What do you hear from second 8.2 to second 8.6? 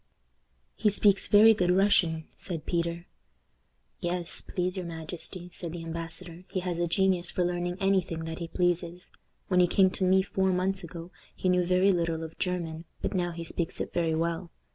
that he